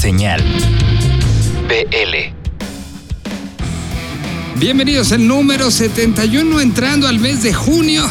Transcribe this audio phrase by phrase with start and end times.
[0.00, 0.40] Señal
[1.68, 2.32] BL.
[4.54, 8.04] Bienvenidos al número 71 entrando al mes de junio.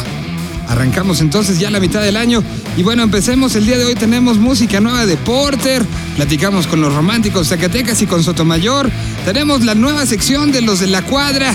[0.68, 2.42] Arrancamos entonces ya la mitad del año
[2.76, 3.56] y bueno, empecemos.
[3.56, 5.82] El día de hoy tenemos música nueva de Porter,
[6.16, 8.90] platicamos con los románticos Zacatecas y con Sotomayor,
[9.24, 11.54] tenemos la nueva sección de los de la cuadra,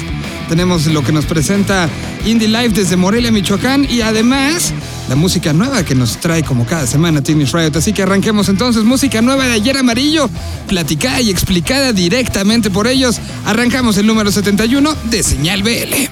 [0.50, 1.88] tenemos lo que nos presenta
[2.26, 4.74] Indie Life desde Morelia, Michoacán y además
[5.10, 7.78] la música nueva que nos trae como cada semana Teenage Riot.
[7.78, 10.30] Así que arranquemos entonces música nueva de ayer amarillo,
[10.68, 13.20] platicada y explicada directamente por ellos.
[13.46, 16.10] Arrancamos el número 71 de Señal BL.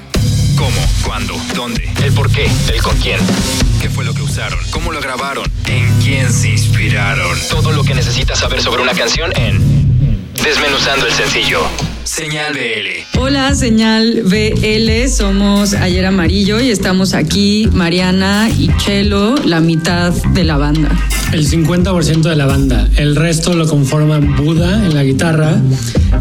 [0.55, 0.88] ¿Cómo?
[1.03, 1.35] ¿Cuándo?
[1.55, 1.89] ¿Dónde?
[2.03, 2.49] ¿El por qué?
[2.73, 3.20] ¿El con quién?
[3.81, 4.59] ¿Qué fue lo que usaron?
[4.70, 5.49] ¿Cómo lo grabaron?
[5.65, 7.37] ¿En quién se inspiraron?
[7.49, 9.81] Todo lo que necesitas saber sobre una canción en
[10.43, 11.90] Desmenuzando el sencillo.
[12.13, 13.17] Señal BL.
[13.21, 20.43] Hola, señal BL, somos Ayer Amarillo y estamos aquí Mariana y Chelo, la mitad de
[20.43, 20.91] la banda.
[21.31, 22.89] El 50% de la banda.
[22.97, 25.61] El resto lo conforman Buda en la guitarra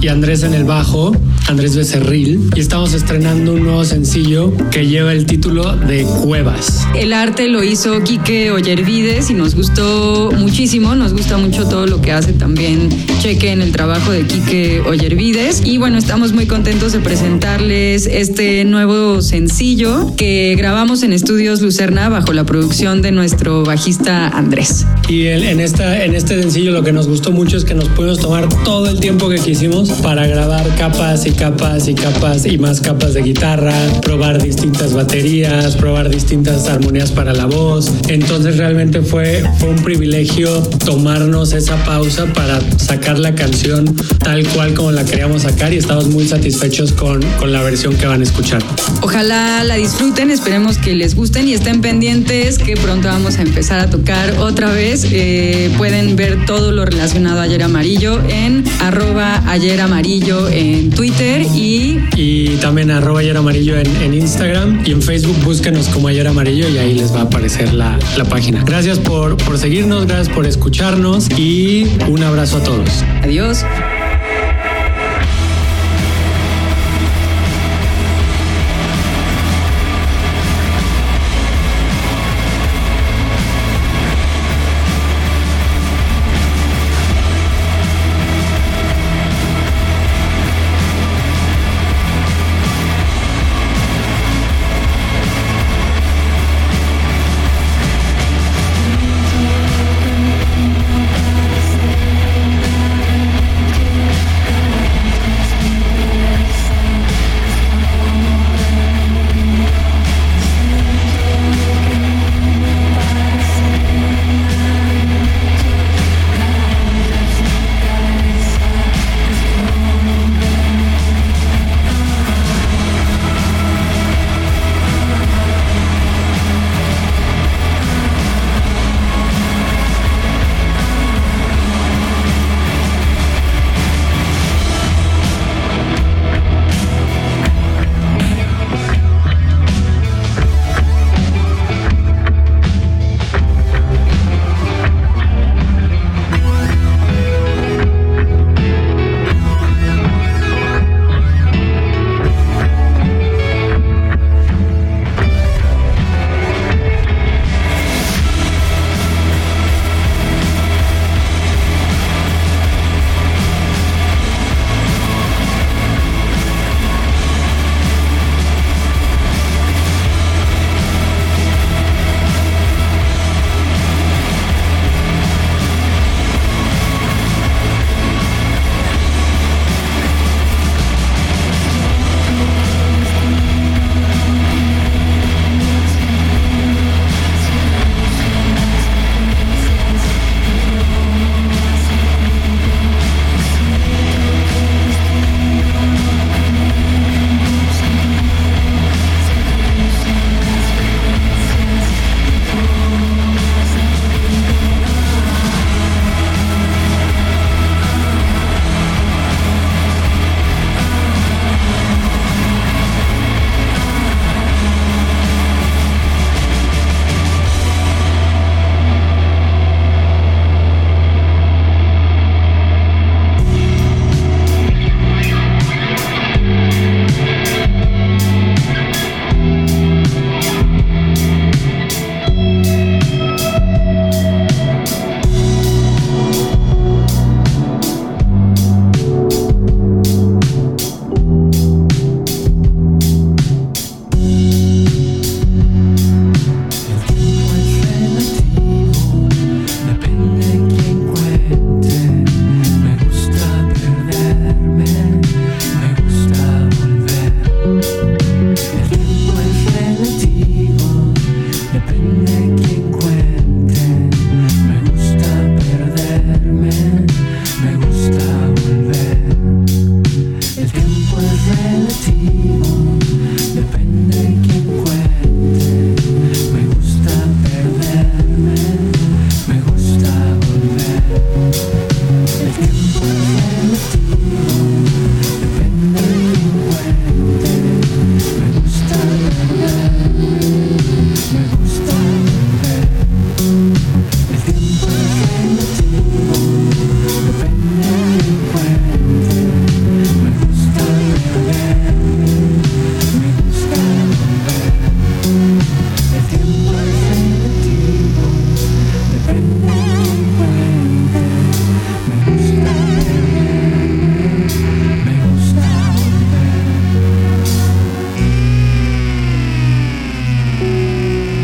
[0.01, 1.11] y Andrés en el bajo,
[1.49, 2.49] Andrés Becerril.
[2.55, 6.87] Y estamos estrenando un nuevo sencillo que lleva el título de Cuevas.
[6.95, 12.01] El arte lo hizo Quique Ollervides y nos gustó muchísimo, nos gusta mucho todo lo
[12.01, 12.89] que hace también
[13.21, 15.63] Cheque en el trabajo de Quique Ollervides.
[15.65, 22.11] Y bueno, estamos muy contentos de presentarles este nuevo sencillo que grabamos en Estudios Lucerna
[22.11, 24.85] bajo la producción de nuestro bajista Andrés.
[25.09, 27.89] Y el- en, esta, en este sencillo lo que nos gustó mucho es que nos
[27.89, 32.59] pudimos tomar todo el tiempo que quisimos para grabar capas y capas y capas y
[32.59, 37.91] más capas de guitarra, probar distintas baterías, probar distintas armonías para la voz.
[38.09, 44.75] Entonces realmente fue, fue un privilegio tomarnos esa pausa para sacar la canción tal cual
[44.75, 48.25] como la queríamos sacar y estamos muy satisfechos con, con la versión que van a
[48.25, 48.63] escuchar.
[49.03, 53.79] Ojalá la disfruten, esperemos que les gusten y estén pendientes que pronto vamos a empezar
[53.79, 55.07] a tocar otra vez.
[55.13, 61.43] Eh, pueden ver todo lo relacionado a Ayer Amarillo en arroba Ayer Amarillo en Twitter
[61.55, 66.27] y Y también arroba ayer amarillo en, en Instagram y en Facebook búsquenos como ayer
[66.27, 68.65] amarillo y ahí les va a aparecer la, la página.
[68.65, 72.89] Gracias por, por seguirnos, gracias por escucharnos y un abrazo a todos.
[73.23, 73.65] adiós.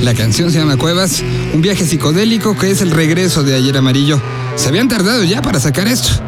[0.06, 1.20] La canción se llama Cuevas,
[1.52, 4.22] un viaje psicodélico que es el regreso de Ayer Amarillo.
[4.54, 6.25] Se habían tardado ya para sacar esto.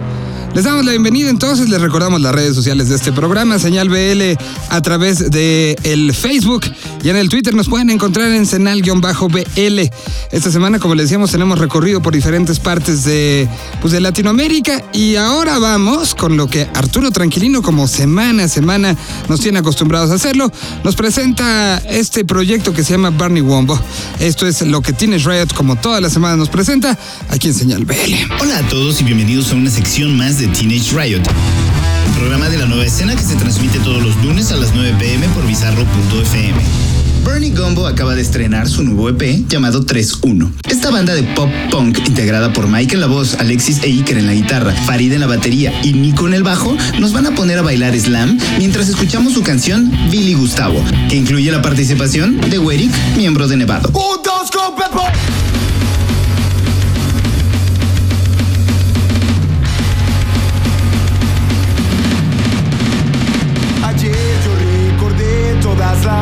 [0.58, 4.36] Les damos la bienvenida entonces, les recordamos las redes sociales de este programa, Señal BL
[4.70, 6.64] a través de el Facebook
[7.04, 9.80] y en el Twitter nos pueden encontrar en Senal-BL.
[10.32, 13.48] Esta semana, como les decíamos, tenemos recorrido por diferentes partes de,
[13.80, 18.96] pues, de Latinoamérica y ahora vamos con lo que Arturo Tranquilino, como semana a semana
[19.28, 20.50] nos tiene acostumbrados a hacerlo,
[20.82, 23.80] nos presenta este proyecto que se llama Barney Wombo.
[24.18, 27.84] Esto es lo que Teenage Riot, como todas las semanas, nos presenta aquí en Señal
[27.84, 28.14] BL.
[28.40, 31.22] Hola a todos y bienvenidos a una sección más de Teenage Riot,
[32.06, 34.94] un programa de la nueva escena que se transmite todos los lunes a las 9
[34.98, 36.62] pm por bizarro.fm.
[37.24, 40.52] Bernie Gumbo acaba de estrenar su nuevo EP llamado 3-1.
[40.68, 44.26] Esta banda de pop punk integrada por Mike en la voz, Alexis e Iker en
[44.26, 47.58] la guitarra, Farid en la batería y Nico en el bajo nos van a poner
[47.58, 52.92] a bailar slam mientras escuchamos su canción Billy Gustavo, que incluye la participación de Werik,
[53.16, 53.90] miembro de Nevado.
[53.92, 55.27] Ayer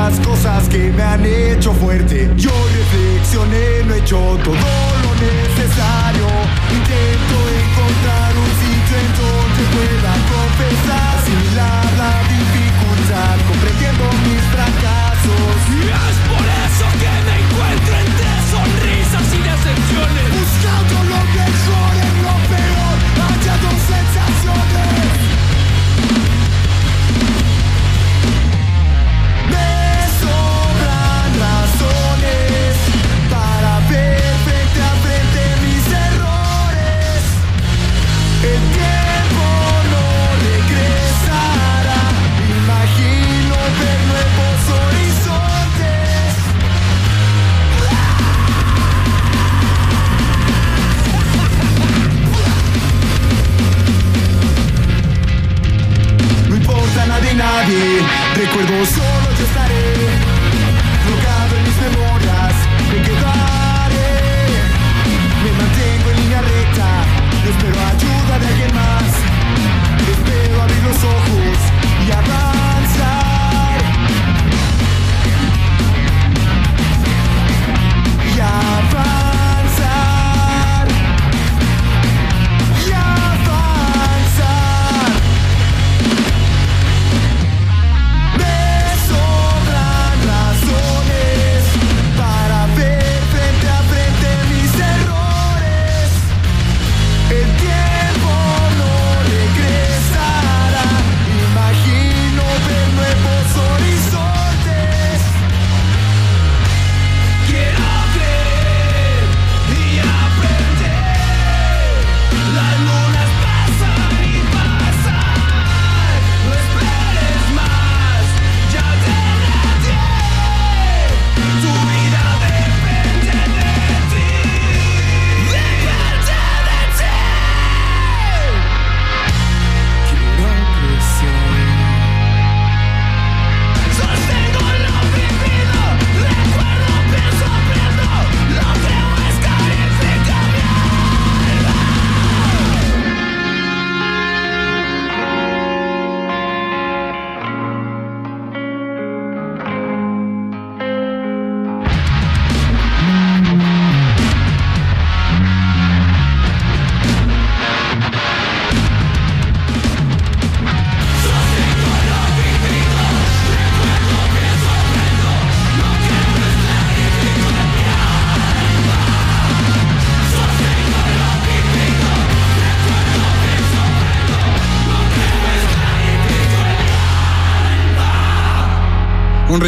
[0.08, 2.30] las cosas que me han hecho fuerte.
[2.36, 6.26] Yo reflexioné, no he hecho todo lo necesario.
[6.70, 7.15] Intento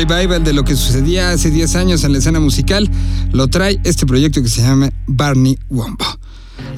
[0.04, 2.88] revival de lo que sucedía hace 10 años en la escena musical,
[3.32, 6.04] lo trae este proyecto que se llama Barney Wombo.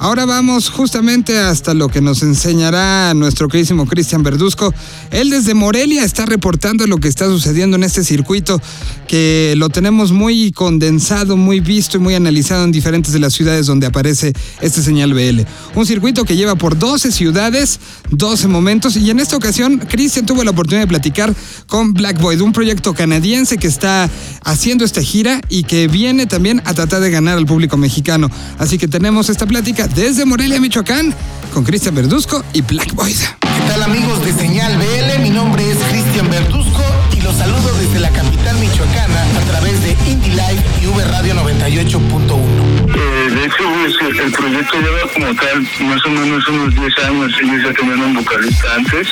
[0.01, 4.73] Ahora vamos justamente hasta lo que nos enseñará nuestro queridísimo Cristian Verduzco.
[5.11, 8.59] Él desde Morelia está reportando lo que está sucediendo en este circuito
[9.07, 13.67] que lo tenemos muy condensado, muy visto y muy analizado en diferentes de las ciudades
[13.67, 15.41] donde aparece este señal BL.
[15.75, 17.79] Un circuito que lleva por 12 ciudades,
[18.09, 21.35] 12 momentos y en esta ocasión Cristian tuvo la oportunidad de platicar
[21.67, 24.09] con Black Void, un proyecto canadiense que está
[24.43, 28.29] haciendo esta gira y que viene también a tratar de ganar al público mexicano.
[28.59, 31.13] Así que tenemos esta plática desde Morelia, Michoacán,
[31.53, 33.17] con Cristian Verduzco y Black Void.
[33.39, 35.21] ¿Qué tal amigos de Señal BL?
[35.21, 36.83] Mi nombre es Cristian Verduzco
[37.13, 41.05] y los Los saludo desde la capital michoacana a través de Indie Live y V
[41.05, 42.81] Radio 98.1.
[42.93, 43.63] Eh, de hecho,
[43.99, 47.31] pues, el proyecto lleva como tal más o menos unos 10 años.
[47.41, 49.07] Ellos ya tenían un vocalista antes,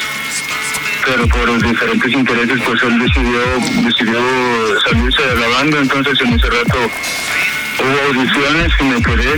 [1.10, 3.40] pero por diferentes intereses, pues él decidió,
[3.84, 4.20] decidió
[4.88, 5.80] salirse de la banda.
[5.80, 6.78] Entonces, en ese rato
[7.80, 9.34] hubo audiciones y me quedé.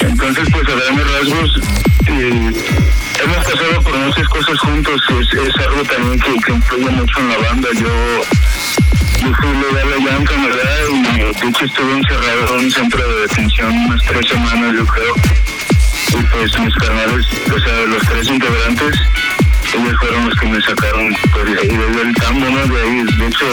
[0.00, 1.60] Entonces, pues a grandes rasgos,
[2.08, 2.52] eh,
[3.22, 5.00] hemos pasado por muchas cosas juntos.
[5.08, 7.68] Es, es algo también que, que influye mucho en la banda.
[7.74, 8.22] Yo
[9.22, 13.20] yo fui legal allá en Canadá y de hecho estuve encerrado en un centro de
[13.22, 15.14] detención unas tres semanas, yo creo.
[16.08, 19.00] Y pues mis carnales, o sea, los tres integrantes,
[19.74, 22.66] ellos fueron los que me sacaron pues, de ahí, desde el tambo, ¿no?
[22.74, 23.46] De ahí, de hecho,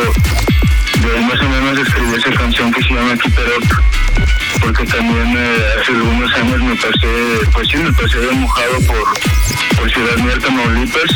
[1.01, 3.67] de ahí más o menos escribí esa canción que se llama Up,
[4.62, 9.03] porque también eh, hace algunos años me pasé, pues sí, me pasé de mojado por,
[9.77, 11.12] por Ciudad Mierda, Tamaulipas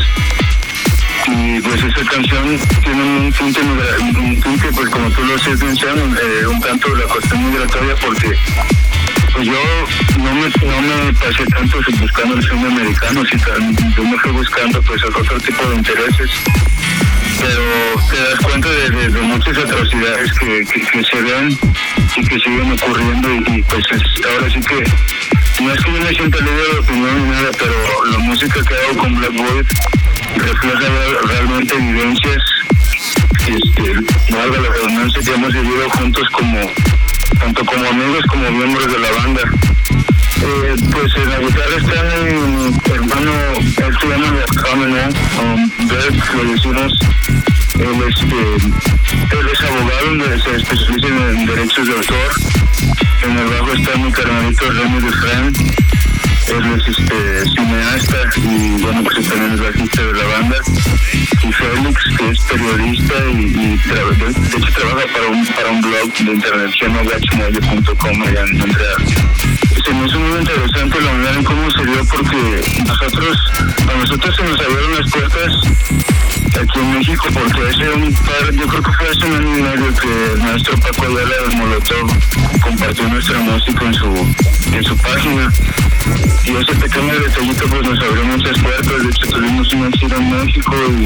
[1.30, 6.06] y pues esa canción tiene un migra- un punto pues como tú lo has mencionado,
[6.06, 8.34] eh, un tanto de la cuestión migratoria porque
[9.38, 13.22] pues yo no me, no me pasé tanto buscando el sueño americano,
[13.96, 16.32] yo me fui buscando pues otro tipo de intereses.
[17.39, 21.60] Pero te das cuenta de, de- muchas atrocidades que, que, se ven
[22.15, 24.84] y que siguen ocurriendo y, pues es- ahora sí que
[25.63, 28.74] no es que yo me sienta libre de opinión ni nada, pero la música que
[28.74, 29.65] hago con Black Void
[30.38, 32.41] refleja real- realmente vivencias,
[33.48, 36.60] este, valga la redundancia, que hemos vivido juntos como,
[37.39, 39.41] tanto como amigos como miembros de la banda.
[40.41, 44.27] Eh, pues en la guitarra está mi hermano, él se llama
[44.62, 45.10] Camino,
[45.41, 46.93] um, le decimos,
[47.79, 48.39] él, este,
[49.36, 52.31] él es abogado, se especializa en derechos de autor.
[53.24, 55.51] En el bajo está mi carnalito Remy Dufresne,
[56.50, 60.56] él es este, cineasta y bueno, pues también es bajista de la banda.
[61.44, 66.32] Y Félix, que es periodista y, de, hecho trabaja para un, para un blog de
[66.32, 69.06] internet, llama gachomedio.com allá en Montreal.
[69.86, 74.36] Se me hizo muy interesante la manera en cómo se dio porque nosotros, a nosotros
[74.36, 75.54] se nos abrieron las puertas
[76.62, 79.62] aquí en México porque hace un par, yo creo que fue hace un año y
[79.62, 82.08] medio que el maestro Paco Ayala de Molotov
[82.62, 84.36] compartió nuestra música en su,
[84.74, 85.51] en su página
[86.45, 90.29] y ese pequeño detallito pues nos abrió muchas puertas, de hecho tuvimos una gira en
[90.45, 91.03] México y,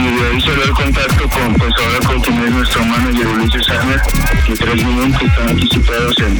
[0.00, 3.68] y de ahí salió el contacto con pues ahora con quien es nuestro manager Ulises
[3.70, 4.00] Hammer
[4.48, 6.38] y tres niños que están aquí situados en,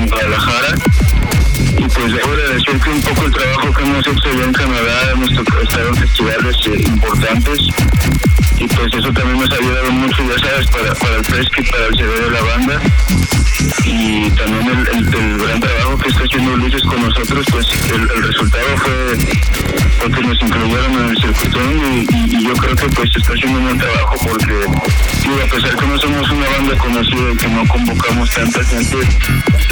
[0.00, 0.74] en Guadalajara.
[1.76, 2.34] Y pues debo
[2.82, 6.56] que un poco el trabajo que hemos hecho allá en Canadá, hemos estado en festivales
[6.66, 7.58] eh, importantes.
[8.58, 11.70] Y pues eso también nos ha ayudado mucho, ya sabes, para, para el fresco y
[11.70, 12.80] para el CD de la banda.
[13.84, 15.60] Y también el, el- el gran
[16.08, 22.06] está haciendo Ulises con nosotros, pues el, resultado fue, que nos incluyeron en el circuitón
[22.08, 24.54] y, yo creo que pues está haciendo un buen trabajo porque
[25.42, 28.96] a pesar que no somos una banda conocida y que no convocamos tanta gente,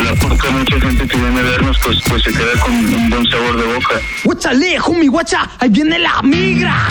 [0.03, 3.27] la poca mucha gente que viene a vernos pues, pues se queda con un buen
[3.27, 4.01] sabor de boca.
[4.25, 6.89] Guachale, homie, guacha, ahí viene la migra.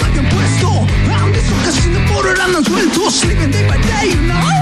[0.00, 0.86] puesto.
[1.06, 4.53] I'm disocasión de borderline, I'm 22, living day by day, you know.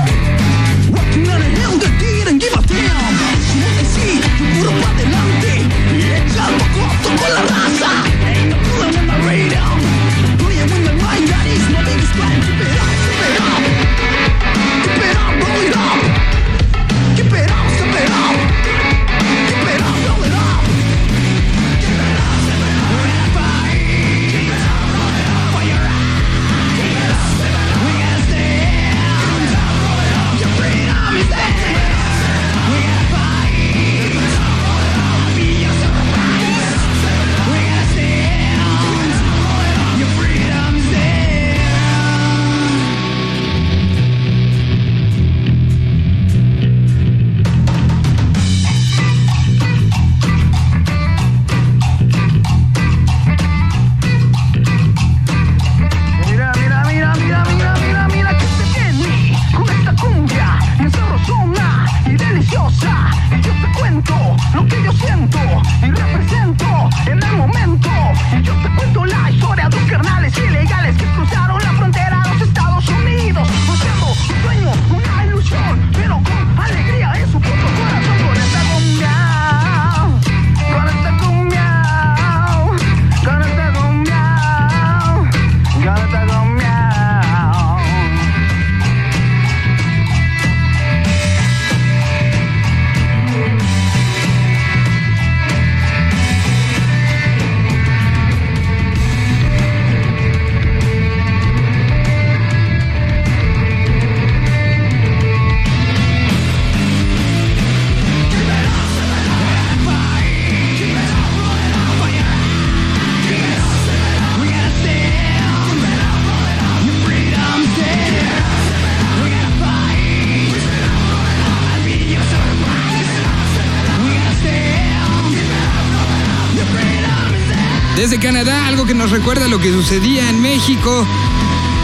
[128.23, 131.05] Canadá, algo que nos recuerda lo que sucedía en México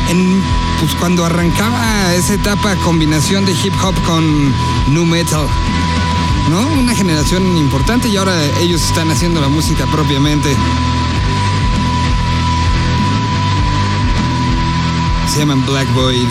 [0.09, 0.40] en,
[0.79, 4.55] pues, cuando arrancaba esa etapa combinación de hip hop con
[4.94, 5.48] nu metal.
[6.48, 6.61] ¿No?
[6.81, 10.55] Una generación importante y ahora ellos están haciendo la música propiamente.
[15.27, 16.29] Se llaman Black Void.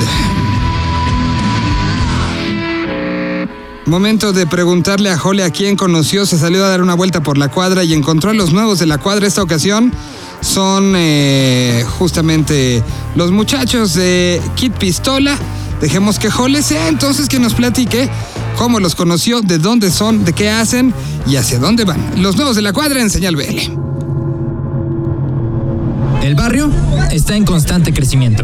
[3.87, 7.37] Momento de preguntarle a Jole a quién conoció, se salió a dar una vuelta por
[7.37, 9.25] la cuadra y encontró a los nuevos de la cuadra.
[9.25, 9.93] Esta ocasión
[10.41, 12.83] son eh, justamente
[13.15, 15.37] los muchachos de Kid Pistola.
[15.79, 18.09] Dejemos que Jole sea entonces que nos platique
[18.57, 20.93] cómo los conoció, de dónde son, de qué hacen
[21.25, 22.21] y hacia dónde van.
[22.21, 23.71] Los nuevos de la cuadra en Señal BL.
[26.23, 26.69] El barrio
[27.09, 28.43] está en constante crecimiento.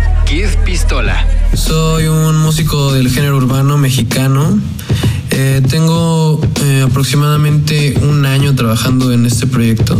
[0.31, 1.27] Pistola.
[1.53, 4.57] Soy un músico del género urbano mexicano.
[5.29, 9.99] Eh, tengo eh, aproximadamente un año trabajando en este proyecto.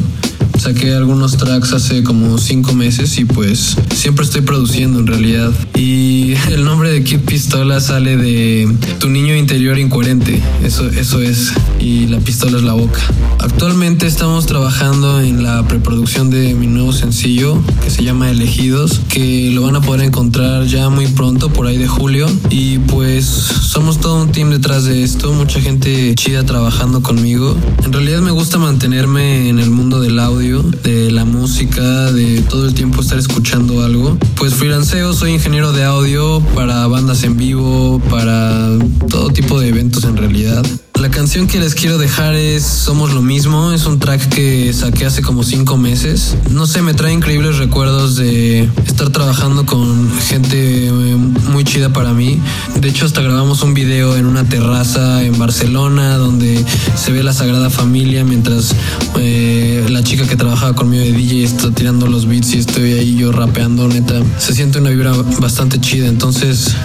[0.62, 5.52] Saqué algunos tracks hace como cinco meses y pues siempre estoy produciendo en realidad.
[5.74, 10.40] Y el nombre de Kid Pistola sale de tu niño interior incoherente.
[10.64, 11.52] Eso, eso es.
[11.80, 13.02] Y la pistola es la boca.
[13.40, 19.50] Actualmente estamos trabajando en la preproducción de mi nuevo sencillo que se llama Elegidos, que
[19.56, 22.28] lo van a poder encontrar ya muy pronto, por ahí de julio.
[22.52, 27.58] Y pues somos todo un team detrás de esto, mucha gente chida trabajando conmigo.
[27.84, 32.68] En realidad me gusta mantenerme en el mundo del audio de la música, de todo
[32.68, 34.18] el tiempo estar escuchando algo.
[34.36, 38.68] Pues freelanceo, soy ingeniero de audio para bandas en vivo, para
[39.10, 40.66] todo tipo de eventos en realidad.
[41.02, 45.08] La canción que les quiero dejar es Somos lo mismo, es un track que saqué
[45.08, 46.38] hace como cinco meses.
[46.52, 52.14] No sé, me trae increíbles recuerdos de estar trabajando con gente eh, muy chida para
[52.14, 52.40] mí.
[52.80, 56.64] De hecho, hasta grabamos un video en una terraza en Barcelona donde
[56.96, 58.76] se ve la Sagrada Familia mientras
[59.18, 63.16] eh, la chica que trabajaba conmigo de DJ está tirando los beats y estoy ahí
[63.18, 64.22] yo rapeando, neta.
[64.38, 66.76] Se siente una vibra bastante chida, entonces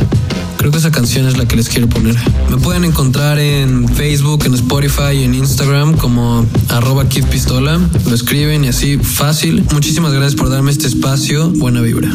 [0.66, 2.16] Creo que esa canción es la que les quiero poner.
[2.50, 7.80] Me pueden encontrar en Facebook, en Spotify en Instagram como arroba kidpistola.
[8.06, 9.64] Lo escriben y así fácil.
[9.72, 11.50] Muchísimas gracias por darme este espacio.
[11.50, 12.08] Buena vibra.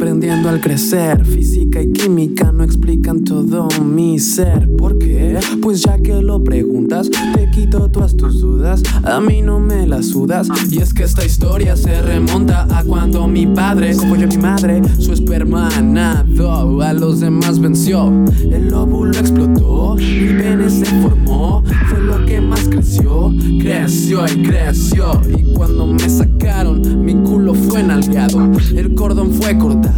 [0.00, 1.26] Aprendiendo al crecer.
[1.26, 4.66] Física y química no explican todo mi ser.
[4.78, 5.38] ¿Por qué?
[5.60, 8.82] Pues ya que lo preguntas, te quito todas tus dudas.
[9.02, 10.48] A mí no me las sudas.
[10.70, 14.80] Y es que esta historia se remonta a cuando mi padre, como yo mi madre,
[14.98, 16.80] su esperma nadó.
[16.80, 18.10] A los demás venció.
[18.50, 19.96] El óvulo explotó.
[19.96, 21.62] Mi pene se formó.
[21.90, 23.34] Fue lo que más creció.
[23.60, 25.20] Creció y creció.
[25.28, 28.50] Y cuando me sacaron, mi culo fue nalgueado.
[28.74, 29.89] El cordón fue cortado.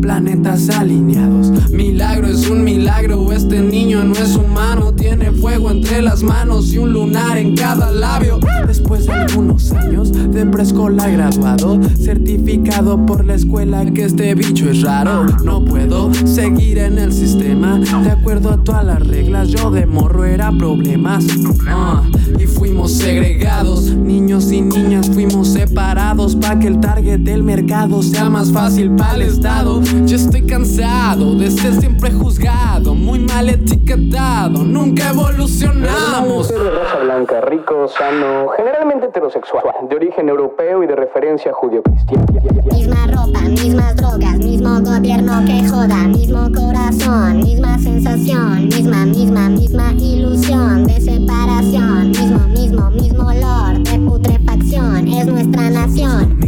[0.00, 1.70] Planetas alineados.
[1.70, 3.32] Milagro es un milagro.
[3.32, 4.92] Este niño no es humano.
[4.92, 8.38] Tiene fuego entre las manos y un lunar en cada labio.
[8.66, 14.82] Después de algunos años de preescolar graduado, certificado por la escuela que este bicho es
[14.82, 15.26] raro.
[15.44, 17.78] No puedo seguir en el sistema.
[17.78, 21.24] De acuerdo a todas las reglas, yo de morro era problemas.
[21.66, 22.02] Ah,
[22.38, 23.94] y fuimos segregados.
[23.94, 29.16] Niños y niñas fuimos separados para que el target del mercado sea más fácil para
[29.16, 29.80] el Estado.
[30.04, 34.64] Yo estoy cansado de ser siempre juzgado, muy mal etiquetado.
[34.64, 36.48] Nunca evolucionamos.
[36.48, 42.26] de raza blanca, rico, sano, generalmente heterosexual, de origen europeo y de referencia judío-cristiana.
[42.72, 49.92] Misma ropa, mismas drogas, mismo gobierno que joda, mismo corazón, misma sensación, misma, misma, misma
[49.92, 56.38] ilusión de separación, mismo, mismo, mismo olor de putrefacción, es nuestra nación.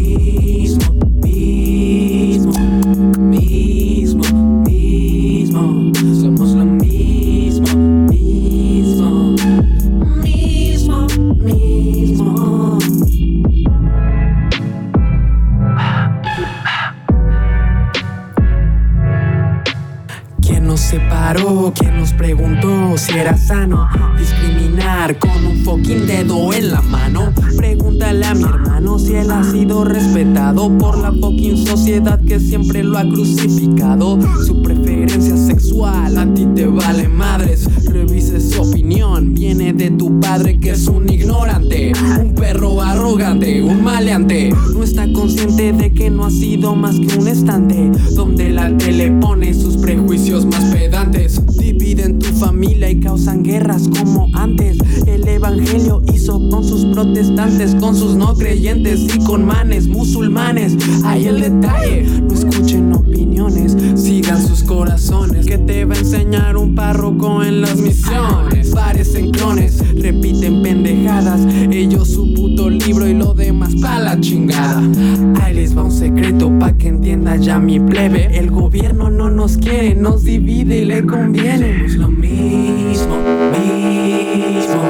[24.17, 27.33] Discriminar con un fucking dedo en la mano?
[27.57, 32.85] Pregúntale a mi hermano si él ha sido respetado por la fucking sociedad que siempre
[32.85, 34.19] lo ha crucificado.
[34.47, 37.69] Su preferencia sexual a ti te vale madres.
[37.87, 43.83] Revise su opinión, viene de tu padre que es un ignorante, un perro arrogante, un
[43.83, 44.55] maleante.
[44.73, 47.90] No está consciente de que no ha sido más que un estante
[57.81, 60.77] con sus no creyentes y con manes musulmanes.
[61.05, 65.47] Ahí el detalle, no escuchen opiniones, sigan sus corazones.
[65.47, 68.69] Que te va a enseñar un párroco en las misiones.
[68.75, 71.41] Parecen clones, repiten pendejadas.
[71.71, 74.83] Ellos su puto libro y lo demás pa' la chingada.
[75.43, 78.37] Ahí les va un secreto pa' que entienda ya mi plebe.
[78.37, 81.89] El gobierno no nos quiere, nos divide y le conviene.
[81.89, 83.17] Somos lo mismo,
[83.57, 84.83] mismo,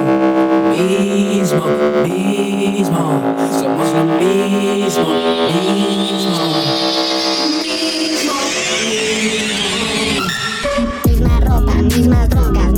[0.72, 1.10] mismo,
[1.58, 3.22] mismo.
[3.60, 5.04] Somos lo mismo,
[11.04, 12.72] Misma ropa, mismas drogas,